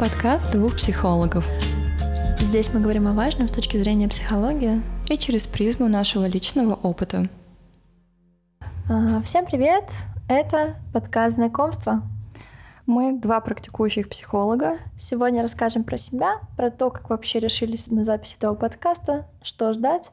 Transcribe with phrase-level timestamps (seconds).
[0.00, 1.46] Подкаст двух психологов.
[2.38, 4.80] Здесь мы говорим о важном с точки зрения психологии.
[5.10, 7.28] И через призму нашего личного опыта.
[8.88, 9.84] А, Всем привет!
[10.26, 12.00] Это подкаст знакомства.
[12.86, 14.78] Мы два практикующих психолога.
[14.98, 20.10] Сегодня расскажем про себя, про то, как вообще решились на запись этого подкаста, что ждать.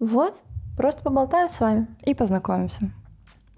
[0.00, 0.38] Вот,
[0.76, 1.86] просто поболтаем с вами.
[2.02, 2.90] И познакомимся.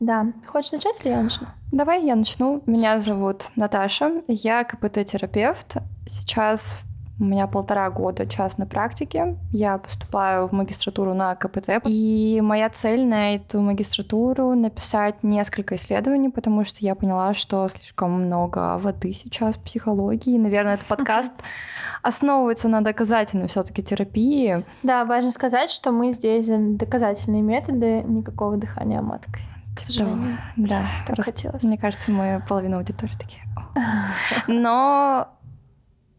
[0.01, 1.47] Да, хочешь начать или я начну?
[1.73, 2.63] Давай я начну.
[2.67, 4.23] Меня зовут Наташа.
[4.29, 5.77] Я КПТ-терапевт.
[6.07, 6.79] Сейчас
[7.21, 9.37] у меня полтора года частной практики.
[9.53, 11.81] Я поступаю в магистратуру на КПТ.
[11.85, 18.11] И моя цель на эту магистратуру написать несколько исследований, потому что я поняла, что слишком
[18.13, 20.37] много воды сейчас в психологии.
[20.37, 21.33] Наверное, этот подкаст
[22.03, 24.65] основывается на доказательной все-таки терапии.
[24.83, 29.43] Да, важно сказать, что мы здесь за доказательные методы, никакого дыхания маткой.
[29.75, 30.39] К сожалению.
[30.57, 31.63] Да, Так просто, хотелось.
[31.63, 33.43] Мне кажется, мы половина аудитории такие.
[34.47, 35.29] Но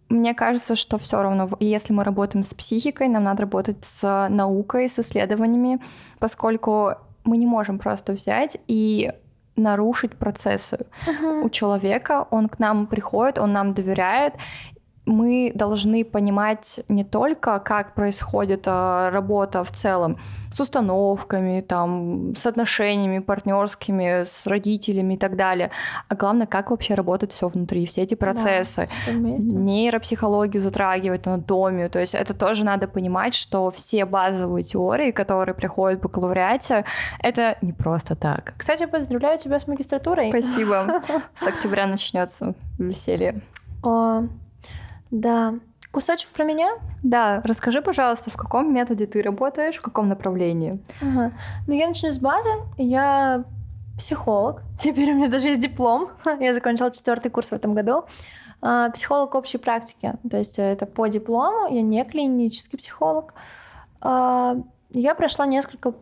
[0.09, 4.89] мне кажется, что все равно, если мы работаем с психикой, нам надо работать с наукой,
[4.89, 5.81] с исследованиями,
[6.20, 9.12] поскольку мы не можем просто взять и
[9.56, 10.86] нарушить процессы
[11.44, 12.28] у человека.
[12.30, 14.34] Он к нам приходит, он нам доверяет.
[15.06, 20.17] Мы должны понимать не только, как происходит а, работа в целом
[20.52, 25.72] с установками, там, с отношениями партнерскими, с родителями и так далее,
[26.08, 31.90] а главное, как вообще работает все внутри, все эти процессы Да, нейропсихологию затрагивать, анатомию.
[31.90, 36.86] То есть это тоже надо понимать, что все базовые теории, которые приходят в бакалавриате,
[37.19, 38.53] это не просто так.
[38.58, 40.30] Кстати, поздравляю тебя с магистратурой.
[40.30, 41.02] Спасибо.
[41.40, 43.42] С октября начнется веселье.
[45.16, 45.55] Да.
[45.91, 46.73] Кусочек про меня?
[47.03, 50.80] Да, расскажи, пожалуйста, в каком методе ты работаешь, в каком направлении?
[51.02, 51.31] Ага.
[51.67, 52.49] Ну, я начну с базы.
[52.77, 53.45] Я
[53.97, 54.61] психолог.
[54.80, 56.09] Теперь у меня даже есть диплом.
[56.41, 58.03] Я закончила четвертый курс в этом году.
[58.61, 60.13] А, Психолог общей практики.
[60.30, 61.73] То есть это по диплому.
[61.73, 63.33] Я не клинический психолог.
[64.02, 64.57] А,
[64.91, 65.94] Я прошла несколько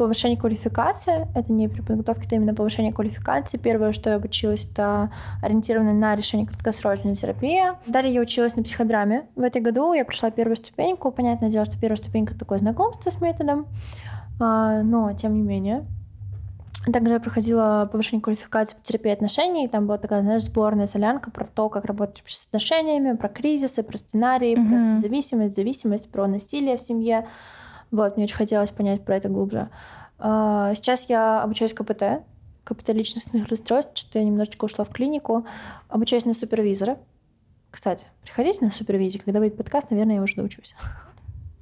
[0.00, 1.28] повышений квалификации.
[1.34, 3.58] Это не при подготовке, это именно повышение квалификации.
[3.58, 5.10] Первое, что я обучилась, это
[5.42, 7.64] ориентировано на решение краткосрочной терапии.
[7.86, 9.26] Далее я училась на психодраме.
[9.36, 11.10] В этом году я прошла первую ступеньку.
[11.10, 13.66] Понятное дело, что первая ступенька такое знакомство с методом.
[14.40, 15.84] А, но тем не менее.
[16.90, 19.66] Также я проходила повышение квалификации по терапии отношений.
[19.66, 23.82] и Там была такая, знаешь, сборная солянка про то, как работать с отношениями, про кризисы,
[23.82, 24.70] про сценарии, Мгм.
[24.70, 27.26] про зависимость, зависимость, про насилие в семье.
[27.90, 29.68] Вот, мне очень хотелось понять про это глубже.
[30.18, 32.22] А, Сейчас я обучаюсь КПТ,
[32.64, 35.46] КПТ личностных расстройств, что-то я немножечко ушла в клинику.
[35.88, 36.98] Обучаюсь на супервизора.
[37.70, 40.74] Кстати, приходите на супервизию, когда будет подкаст, наверное, я уже доучусь.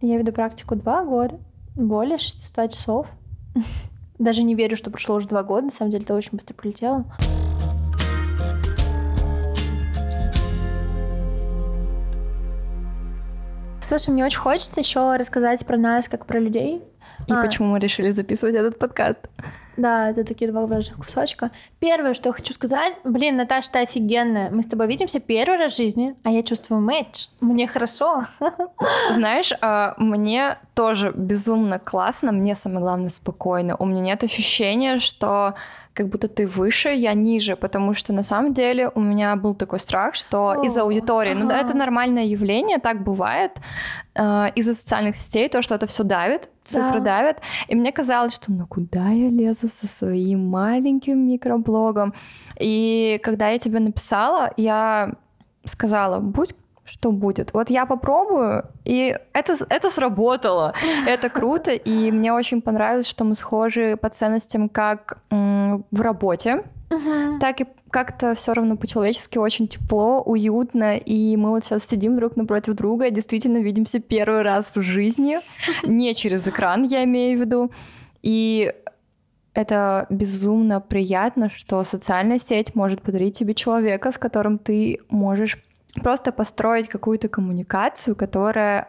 [0.00, 1.38] Я веду практику два года,
[1.76, 3.06] более 600 часов.
[4.18, 7.04] Даже не верю, что прошло уже два года, на самом деле это очень быстро пролетело.
[13.88, 16.82] Слушай, мне очень хочется еще рассказать про нас, как про людей.
[17.26, 17.42] И А.
[17.42, 19.18] почему мы решили записывать этот подкаст?
[19.78, 21.52] Да, это такие два важных кусочка.
[21.78, 24.50] Первое, что я хочу сказать, блин, Наташа, ты офигенная.
[24.50, 27.28] Мы с тобой видимся первый раз в жизни, а я чувствую мэтч.
[27.40, 28.26] Мне хорошо.
[29.14, 33.74] Знаешь, а, мне тоже безумно классно, мне самое главное спокойно.
[33.78, 35.54] У меня нет ощущения, что
[35.98, 39.78] как будто ты выше, я ниже, потому что на самом деле у меня был такой
[39.80, 41.66] страх, что из-за аудитории, ну да, ага.
[41.66, 43.52] это нормальное явление, так бывает,
[44.14, 47.04] э, из-за социальных сетей, то, что это все давит, цифры Да.
[47.04, 47.36] давят,
[47.70, 52.14] и мне казалось, что ну куда я лезу со своим маленьким микроблогом,
[52.60, 55.14] и когда я тебе написала, я
[55.64, 56.54] сказала, будь
[56.88, 57.52] что будет.
[57.52, 60.74] Вот я попробую, и это, это сработало.
[61.06, 66.64] Это круто, и мне очень понравилось, что мы схожи по ценностям как м, в работе,
[67.40, 72.36] так и как-то все равно по-человечески очень тепло, уютно, и мы вот сейчас сидим друг
[72.36, 75.40] напротив друга, действительно видимся первый раз в жизни,
[75.84, 77.70] не через экран, я имею в виду,
[78.22, 78.72] и
[79.54, 85.58] это безумно приятно, что социальная сеть может подарить тебе человека, с которым ты можешь
[85.98, 88.88] просто построить какую-то коммуникацию, которая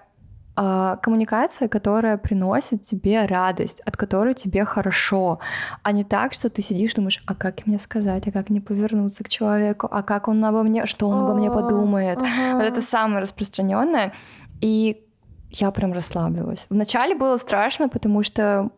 [0.61, 5.39] а, коммуникация, которая приносит тебе радость, от которой тебе хорошо,
[5.83, 9.23] а не так, что ты сидишь думаешь, а как мне сказать, а как мне повернуться
[9.23, 12.17] к человеку, а как он обо мне, что он обо мне О, подумает.
[12.17, 12.56] ага.
[12.56, 14.12] Вот это самое распространенное.
[14.59, 15.05] И
[15.50, 16.65] я прям расслабилась.
[16.69, 18.69] Вначале было страшно, потому что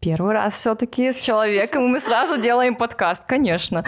[0.00, 3.84] первый раз все-таки с человеком, мы сразу делаем подкаст, конечно.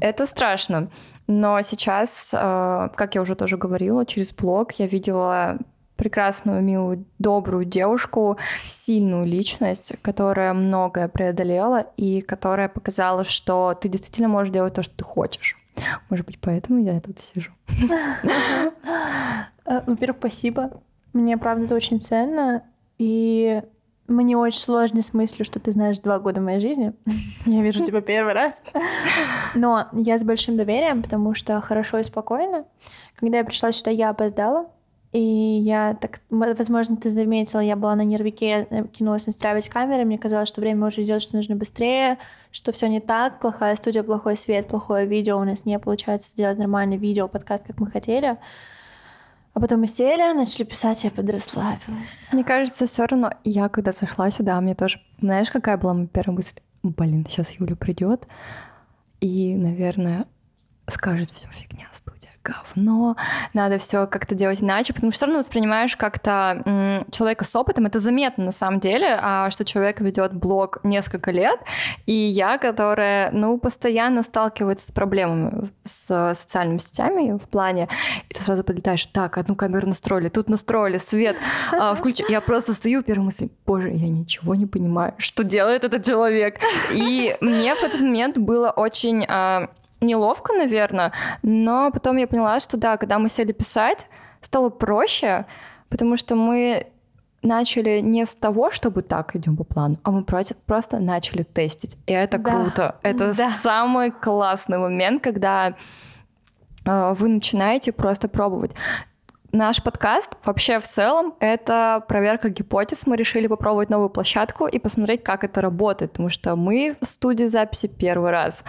[0.00, 0.90] Это страшно.
[1.26, 5.58] Но сейчас, э, как я уже тоже говорила, через блог я видела
[5.96, 14.28] прекрасную, милую, добрую девушку, сильную личность, которая многое преодолела и которая показала, что ты действительно
[14.28, 15.56] можешь делать то, что ты хочешь.
[16.08, 17.52] Может быть, поэтому я тут сижу.
[19.66, 20.80] Э, во-первых, спасибо.
[21.12, 22.64] Мне, правда, это очень ценно.
[22.98, 23.62] И
[24.10, 26.92] мне очень сложно с мыслью, что ты знаешь два года моей жизни.
[27.46, 28.60] Я вижу тебя первый раз.
[29.54, 32.64] Но я с большим доверием, потому что хорошо и спокойно.
[33.14, 34.66] Когда я пришла сюда, я опоздала.
[35.12, 40.18] И я так, возможно, ты заметила, я была на нервике, э, кинулась настраивать камеры, мне
[40.18, 42.18] казалось, что время уже идет, что нужно быстрее,
[42.52, 46.58] что все не так, плохая студия, плохой свет, плохое видео, у нас не получается сделать
[46.58, 48.38] нормальное видео, подкаст, как мы хотели.
[49.52, 52.26] А потом мы сели, начали писать, я подрасслабилась.
[52.32, 56.36] Мне кажется, все равно я, когда зашла сюда, мне тоже, знаешь, какая была моя первая
[56.36, 56.60] мысль?
[56.82, 58.26] Блин, сейчас Юля придет
[59.20, 60.26] и, наверное,
[60.90, 61.86] скажет все фигня
[62.42, 63.16] говно,
[63.52, 68.00] надо все как-то делать иначе, потому что все равно воспринимаешь как-то человека с опытом, это
[68.00, 71.60] заметно на самом деле, а что человек ведет блог несколько лет,
[72.06, 77.88] и я, которая, ну, постоянно сталкивается с проблемами с социальными сетями в плане,
[78.28, 81.36] и ты сразу подлетаешь, так, одну камеру настроили, тут настроили, свет,
[81.72, 86.04] а, включи, я просто стою, первая мысль, боже, я ничего не понимаю, что делает этот
[86.04, 86.58] человек,
[86.90, 89.68] и мне в этот момент было очень а,
[90.00, 91.12] неловко, наверное,
[91.42, 94.06] но потом я поняла, что да, когда мы сели писать,
[94.42, 95.46] стало проще,
[95.88, 96.86] потому что мы
[97.42, 101.96] начали не с того, чтобы так идем по плану, а мы просто начали тестить.
[102.06, 102.50] И это да.
[102.50, 102.96] круто.
[103.02, 103.50] Это да.
[103.50, 105.74] самый классный момент, когда
[106.84, 108.72] э, вы начинаете просто пробовать.
[109.52, 113.04] Наш подкаст вообще в целом это проверка гипотез.
[113.06, 117.46] Мы решили попробовать новую площадку и посмотреть, как это работает, потому что мы в студии
[117.46, 118.62] записи первый раз.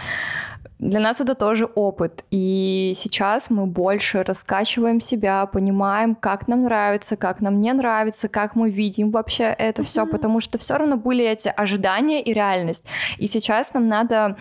[0.80, 2.24] Для нас это тоже опыт.
[2.32, 8.56] И сейчас мы больше раскачиваем себя, понимаем, как нам нравится, как нам не нравится, как
[8.56, 12.84] мы видим вообще это все, потому что все равно были эти ожидания и реальность.
[13.18, 14.36] И сейчас нам надо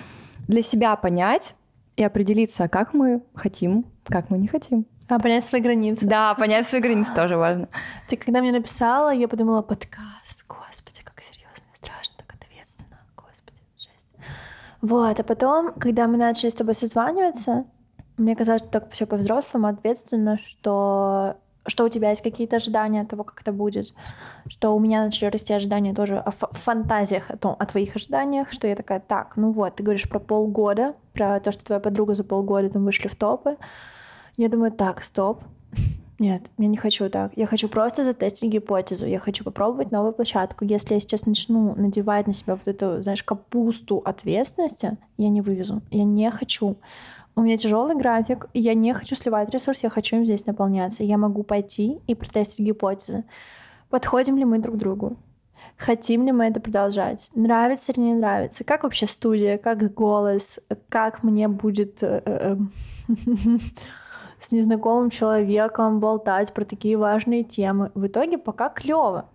[0.48, 1.54] для себя понять
[1.98, 4.88] и определиться, как мы хотим, как мы не хотим.
[5.08, 6.06] А понять свои границы.
[6.06, 7.68] Да, понять свои границы тоже важно.
[8.08, 10.42] Ты когда мне написала, я подумала, подкаст
[14.82, 17.66] Вот, а потом, когда мы начали с тобой созваниваться,
[18.18, 21.38] мне казалось, что так все по-взрослому, ответственно, что
[21.68, 23.94] что у тебя есть какие-то ожидания того, как это будет,
[24.48, 28.68] что у меня начали расти ожидания тоже о фантазиях о, том, о твоих ожиданиях, что
[28.68, 32.24] я такая, так, ну вот, ты говоришь про полгода, про то, что твоя подруга за
[32.24, 33.58] полгода там вышли в топы.
[34.42, 35.44] Я думаю, так, стоп,
[36.20, 37.32] нет, я не хочу так.
[37.36, 39.06] Я хочу просто затестить гипотезу.
[39.06, 40.66] Я хочу попробовать новую площадку.
[40.66, 45.84] Если я сейчас начну надевать на себя вот эту, знаешь, капусту ответственности, я не вывезу.
[45.92, 46.78] Я не хочу.
[47.36, 51.04] У меня тяжелый график, я не хочу сливать ресурс, я хочу им здесь наполняться.
[51.04, 53.26] Я могу пойти и протестить гипотезы.
[53.92, 55.18] Подходим ли мы друг к другу?
[55.78, 57.30] Хотим ли мы это продолжать?
[57.36, 58.64] Нравится или не нравится?
[58.64, 59.60] Как вообще студия?
[59.60, 60.60] Как голос?
[60.90, 62.58] Как мне будет э, э,
[64.42, 67.92] с незнакомым человеком болтать про такие важные темы.
[67.94, 69.26] В итоге пока клево.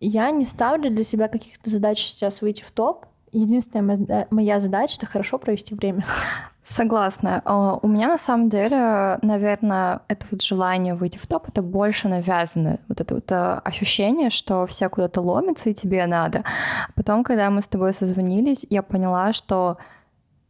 [0.00, 3.06] Я не ставлю для себя каких-то задач сейчас выйти в топ.
[3.30, 6.04] Единственная моя задача— это хорошо провести время.
[6.68, 7.40] Согласна.
[7.44, 12.08] А, у меня на самом деле, наверное, это вот желание выйти в топ, это больше
[12.08, 12.78] навязано.
[12.88, 16.42] Вот это вот а, ощущение, что все куда-то ломятся, и тебе надо.
[16.96, 19.78] Потом, когда мы с тобой созвонились, я поняла, что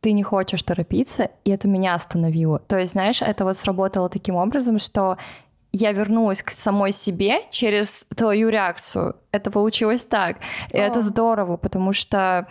[0.02, 2.58] ты не хочешь торопиться, и это меня остановило.
[2.58, 5.16] То есть, знаешь, это вот сработало таким образом, что
[5.72, 9.14] я вернулась к самой себе через твою реакцию.
[9.30, 10.38] Это получилось так.
[10.70, 10.82] И О.
[10.82, 12.48] это здорово, потому что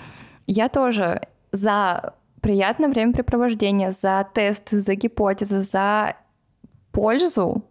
[0.47, 1.21] я тоже
[1.51, 6.15] за приятное времяпрепровождение, за тесты, за гипотезы, за
[6.93, 7.63] пользу,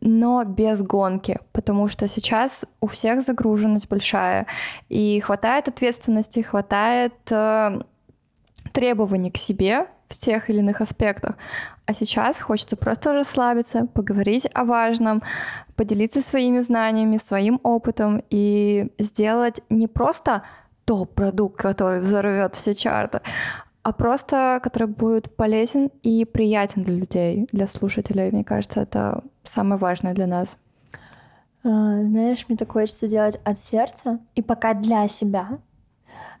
[0.00, 4.46] но без гонки, потому что сейчас у всех загруженность большая,
[4.88, 7.80] и хватает ответственности, хватает э,
[8.74, 11.36] требований к себе в тех или иных аспектах.
[11.86, 15.22] А сейчас хочется просто расслабиться, поговорить о важном,
[15.76, 20.42] поделиться своими знаниями, своим опытом и сделать не просто
[20.84, 23.20] топ-продукт, который взорвет все чарты,
[23.82, 28.30] а просто который будет полезен и приятен для людей, для слушателей.
[28.30, 30.58] Мне кажется, это самое важное для нас.
[31.62, 31.68] А,
[32.02, 35.58] знаешь, мне так хочется делать от сердца и пока для себя,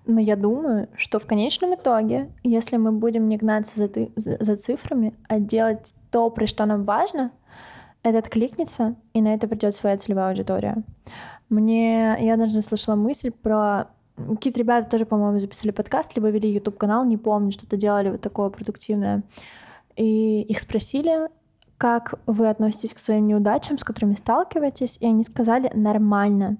[0.06, 4.56] но я думаю, что в конечном итоге, если мы будем не гнаться за, ты, за,
[4.56, 7.30] цифрами, а делать то, при что нам важно,
[8.02, 10.76] это откликнется, и на это придет своя целевая аудитория.
[11.48, 13.88] Мне, я даже слышала мысль про...
[14.16, 18.50] Какие-то ребята тоже, по-моему, записали подкаст, либо вели YouTube-канал, не помню, что-то делали вот такое
[18.50, 19.22] продуктивное.
[19.96, 21.28] И их спросили,
[21.84, 26.56] как вы относитесь к своим неудачам, с которыми сталкиваетесь, и они сказали нормально.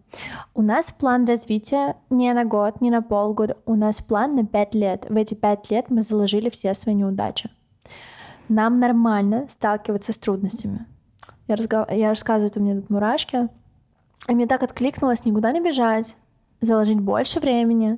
[0.53, 4.75] У нас план развития не на год, не на полгода, у нас план на пять
[4.75, 5.07] лет.
[5.09, 7.49] В эти пять лет мы заложили все свои неудачи.
[8.51, 10.85] нам нормально сталкиваться с трудностями.
[11.49, 11.91] Я, разгов...
[11.91, 13.49] я рассказываю, у меня тут мурашки.
[14.29, 16.17] И мне так откликнулось никуда не бежать,
[16.61, 17.97] заложить больше времени.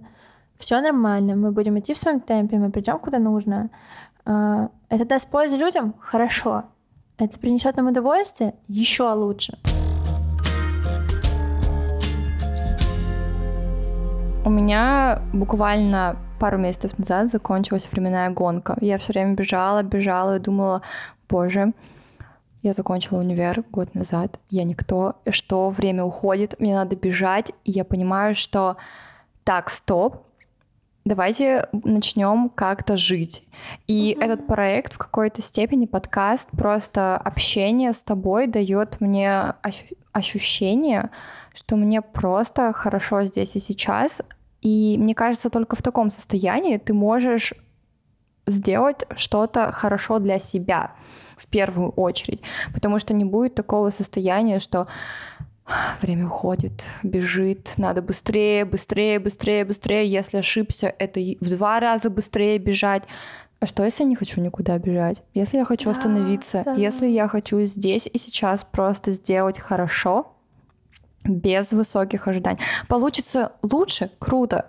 [0.59, 3.71] Все нормально, мы будем идти в своем темпе, мы придем куда нужно.
[4.25, 5.92] А, это даст пользу людям?
[5.99, 6.66] Хорошо.
[7.18, 8.54] Это принесет нам удовольствие?
[8.68, 9.58] Еще лучше.
[14.44, 18.76] У меня буквально пару месяцев назад закончилась временная гонка.
[18.82, 20.82] Я все время бежала, бежала и думала,
[21.26, 21.73] боже,
[22.62, 27.85] я закончила универ год назад, я никто, что время уходит, мне надо бежать, и я
[27.85, 28.76] понимаю, что
[29.42, 30.25] так, стоп,
[31.07, 33.45] давайте начнем как-то жить.
[33.87, 34.25] И mm-hmm.
[34.25, 41.11] этот проект в какой-то степени подкаст, просто общение с тобой дает мне ощу- ощущение,
[41.55, 44.21] что мне просто хорошо здесь и сейчас.
[44.63, 47.55] И мне кажется, только в таком состоянии ты можешь
[48.47, 50.93] сделать что-то хорошо для себя
[51.37, 54.89] в первую очередь, потому что не будет такого состояния, что
[56.00, 60.11] время уходит, бежит, надо быстрее, быстрее, быстрее, быстрее.
[60.11, 63.04] Если ошибся, это в два раза быстрее бежать.
[63.58, 65.23] А что, если я не хочу никуда бежать?
[65.35, 66.62] Если я хочу да, остановиться?
[66.64, 66.73] Да.
[66.73, 70.32] Если я хочу здесь и сейчас просто сделать хорошо,
[71.25, 72.61] без высоких ожиданий.
[72.88, 74.11] Получится лучше?
[74.18, 74.66] Круто.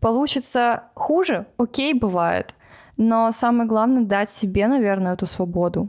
[0.00, 1.46] Получится хуже?
[1.56, 2.54] Окей, бывает.
[2.96, 5.88] Но самое главное дать себе, наверное, эту свободу.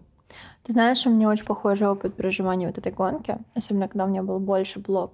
[0.66, 4.24] Ты знаешь, у меня очень похожий опыт проживания вот этой гонки, особенно когда у меня
[4.24, 5.14] был больше блог.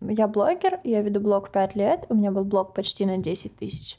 [0.00, 3.98] Я блогер, я веду блог 5 лет, у меня был блог почти на 10 тысяч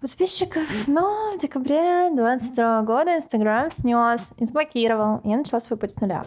[0.00, 5.92] подписчиков, но в декабре 22 года Инстаграм снес и заблокировал, и я начала свой путь
[5.92, 6.26] с нуля.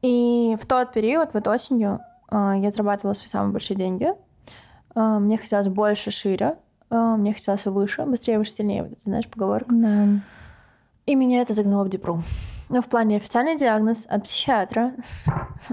[0.00, 1.98] И в тот период, вот осенью,
[2.28, 4.12] а, я зарабатывала свои самые большие деньги.
[4.94, 6.56] А, мне хотелось больше, шире.
[6.88, 8.84] А, мне хотелось выше, быстрее, выше, сильнее.
[8.84, 9.74] Вот это, знаешь, поговорка.
[9.74, 10.06] Да.
[11.08, 12.22] И меня это загнало в депру.
[12.68, 14.92] Ну, в плане официальный диагноз от психиатра.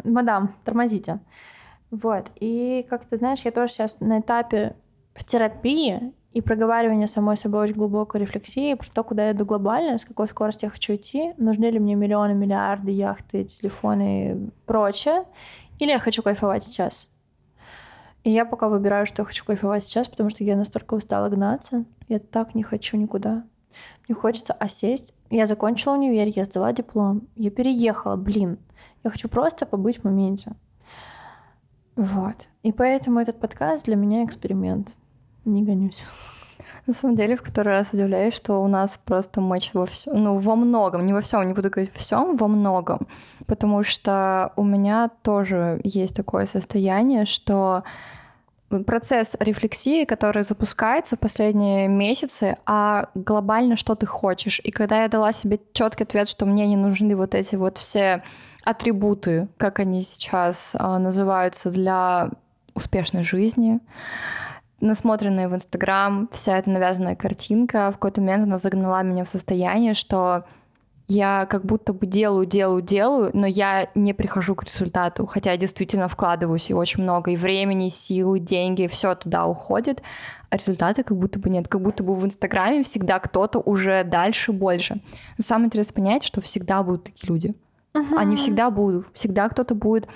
[0.06, 1.20] Мадам, тормозите.
[1.92, 2.32] Вот.
[2.40, 4.78] И, как ты знаешь, я тоже сейчас на этапе
[5.14, 10.00] в терапии и проговаривания самой собой очень глубокой рефлексии про то, куда я иду глобально,
[10.00, 15.26] с какой скоростью я хочу идти, нужны ли мне миллионы, миллиарды, яхты, телефоны и прочее,
[15.80, 17.10] или я хочу кайфовать сейчас.
[18.24, 21.84] И я пока выбираю, что я хочу кайфовать сейчас, потому что я настолько устала гнаться,
[22.08, 23.44] я так не хочу никуда.
[24.08, 25.14] Мне хочется осесть.
[25.30, 28.58] Я закончила универ, я сдала диплом, я переехала, блин.
[29.04, 30.54] Я хочу просто побыть в моменте.
[31.96, 32.36] Вот.
[32.64, 34.94] И поэтому этот подкаст для меня эксперимент.
[35.46, 36.04] Не гонюсь.
[36.88, 40.40] На самом деле, в который раз удивляюсь, что у нас просто матч во всем, ну,
[40.40, 43.08] во многом, не во всем, не буду говорить всем, во многом.
[43.46, 47.84] Потому что у меня тоже есть такое состояние, что
[48.86, 54.60] процесс рефлексии, который запускается в последние месяцы, а глобально что ты хочешь.
[54.64, 58.24] И когда я дала себе четкий ответ, что мне не нужны вот эти вот все
[58.64, 62.32] атрибуты, как они сейчас а, называются, для
[62.74, 63.80] успешной жизни,
[64.82, 69.94] насмотренные в Инстаграм, вся эта навязанная картинка, в какой-то момент она загнала меня в состояние,
[69.94, 70.46] что
[71.08, 75.58] я как будто бы делаю, делаю, делаю, но я не прихожу к результату, хотя я
[75.58, 80.02] действительно вкладываюсь и очень много, и времени, и силы, деньги, все туда уходит,
[80.50, 84.52] а результата как будто бы нет, как будто бы в Инстаграме всегда кто-то уже дальше,
[84.52, 85.02] больше.
[85.38, 87.54] Но самое интересное понять, что всегда будут такие люди.
[87.94, 88.18] Uh-huh.
[88.18, 90.08] Они всегда будут, всегда кто-то будет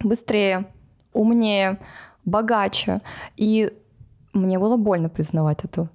[0.00, 0.66] быстрее,
[1.12, 1.78] умнее,
[2.24, 3.00] богаче.
[3.36, 3.72] И
[4.32, 5.88] мне было больно признавать это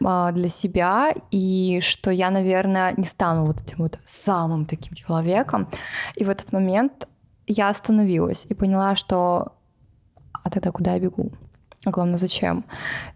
[0.00, 5.68] для себя, и что я, наверное, не стану вот этим вот самым таким человеком.
[6.16, 7.08] И в этот момент
[7.46, 9.52] я остановилась и поняла, что
[10.32, 11.32] а тогда куда я бегу?
[11.86, 12.64] А главное, зачем?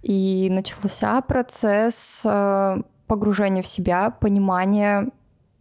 [0.02, 5.10] И начался процесс э, погружения в себя, понимания,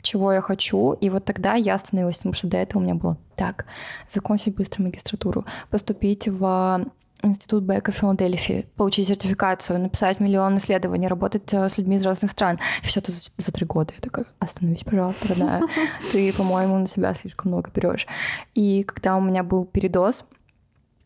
[0.02, 0.94] чего я хочу.
[0.94, 3.66] И вот тогда я остановилась, потому что до этого у меня было так,
[4.14, 6.86] закончить быстро магистратуру, поступить в
[7.28, 12.60] Институт Бека Филадельфии, получить сертификацию, написать миллион исследований, работать э, с людьми из разных стран.
[12.84, 13.94] Все это за, за три года.
[13.96, 15.62] Я такая, остановись, пожалуйста, родная.
[16.12, 18.08] Ты, по-моему, на себя слишком много берешь.
[18.56, 20.26] И когда у меня был передоз,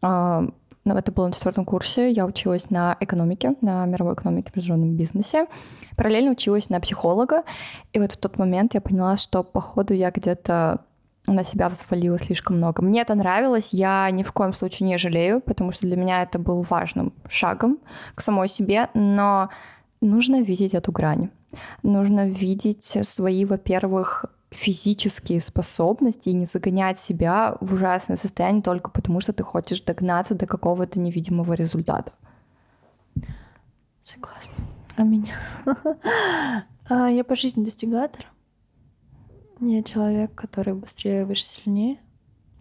[0.02, 0.48] а,
[0.84, 5.46] ну, это было на четвертом курсе, я училась на экономике, на мировой экономике, международном бизнесе.
[5.96, 7.44] Параллельно училась на психолога.
[7.94, 10.86] И вот в тот момент я поняла, что, походу, я где-то
[11.28, 12.82] на себя взвалила слишком много.
[12.82, 16.40] Мне это нравилось, я ни в коем случае не жалею, потому что для меня это
[16.40, 17.80] был важным шагом
[18.16, 19.50] к самой себе, но
[20.02, 21.30] нужно видеть эту грань.
[21.84, 29.22] Нужно видеть свои, во-первых, физические способности и не загонять себя в ужасное состояние только потому,
[29.22, 32.12] что ты хочешь догнаться до какого-то невидимого результата.
[34.04, 34.54] Согласна.
[34.98, 35.34] А меня?
[36.90, 38.26] А, я по жизни достигатор.
[39.62, 41.98] Я человек, который быстрее, выше, сильнее.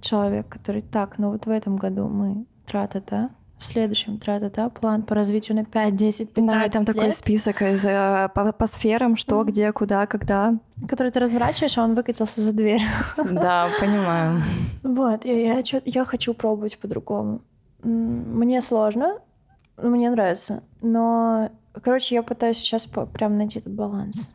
[0.00, 5.14] Человек, который так, ну вот в этом году мы тра-та-та, в следующем тра-та-та, план по
[5.14, 8.66] развитию на 5, 10, 15 Да, и там лет, такой список из, э, по, по
[8.66, 9.49] сферам, что, Мгм.
[9.50, 10.59] где, куда, когда.
[10.88, 12.80] который ты разворачиваешь, а он выкатился за дверь.
[13.16, 14.42] Да, понимаю.
[14.83, 17.42] Вот, и я, чё- я хочу пробовать по-другому.
[17.83, 19.19] Мне сложно,
[19.76, 20.62] но мне нравится.
[20.80, 21.50] Но,
[21.83, 24.33] короче, я пытаюсь сейчас по- прям найти этот баланс.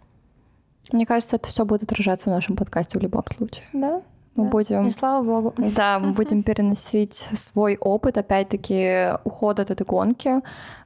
[0.92, 3.66] Мне кажется, это все будет отражаться в нашем подкасте в любом случае.
[3.74, 4.02] Да?
[4.36, 4.50] Мы Да.
[4.50, 5.54] будем И слава богу.
[5.58, 10.42] Да, мы будем переносить свой опыт, опять-таки, уход от этой гонки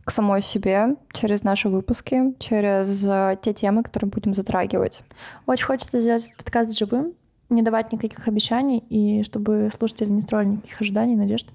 [0.06, 5.02] к самой себе через наши выпуски, через э, те темы, которые будем затрагивать.
[5.46, 7.14] Очень хочется сделать этот подкаст живым,
[7.50, 11.48] не давать никаких обещаний, и чтобы слушатели не строили никаких ожиданий, надежд.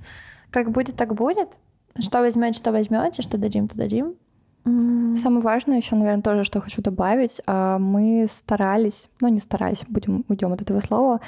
[0.51, 1.49] Как будет, так будет.
[1.99, 4.15] Что возьмете, что возьмете, что дадим, то дадим.
[4.65, 10.25] Самое важное еще, наверное, тоже, что хочу добавить, а, мы старались, ну не старались, будем
[10.29, 11.21] уйдем от этого слова,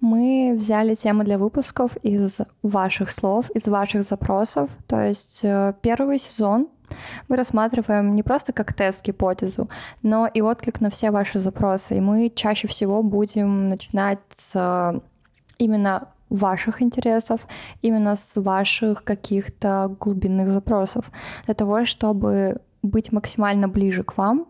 [0.00, 4.70] мы взяли темы для выпусков из ваших слов, из ваших запросов.
[4.88, 6.68] То есть э, первый сезон
[7.28, 9.68] мы рассматриваем не просто как тест гипотезу,
[10.02, 11.96] но и отклик на все ваши запросы.
[11.96, 15.00] И мы чаще всего будем начинать с
[15.58, 17.40] именно ваших интересов,
[17.82, 21.10] именно с ваших каких-то глубинных запросов,
[21.46, 24.46] для того, чтобы быть максимально ближе к вам.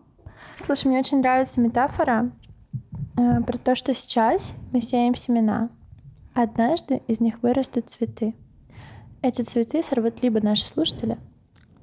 [0.57, 2.31] Слушай, мне очень нравится метафора
[3.17, 5.69] э, про то, что сейчас мы сеем семена.
[6.33, 8.35] Однажды из них вырастут цветы.
[9.21, 11.17] Эти цветы сорвут либо наши слушатели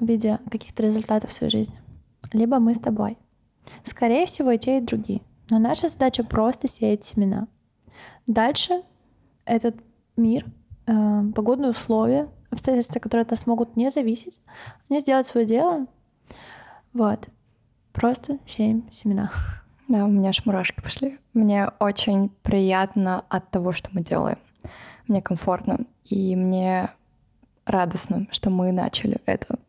[0.01, 1.79] в виде каких-то результатов в своей жизни,
[2.33, 3.19] либо мы с тобой.
[3.85, 5.21] Скорее всего, и те, и другие.
[5.51, 7.49] Но наша задача просто сеять семена.
[8.27, 8.83] Дальше
[9.45, 9.77] этот
[10.17, 10.47] мир,
[10.87, 14.41] э, погодные условия, обстоятельства, которые от нас могут не зависеть,
[14.89, 15.87] они сделают свое дело.
[16.99, 17.29] Вот.
[17.93, 19.31] Просто сеем семена.
[19.87, 21.17] Да, у меня аж мурашки пошли.
[21.33, 24.39] Мне очень приятно от того, что мы делаем.
[25.07, 25.87] Мне комфортно.
[26.05, 26.91] И мне
[27.65, 29.61] радостно, что мы начали это.